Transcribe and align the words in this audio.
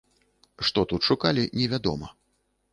Што 0.69 0.85
тут 0.93 1.01
шукалі, 1.09 1.43
невядома. 1.61 2.13